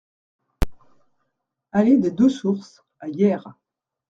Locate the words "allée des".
1.71-2.09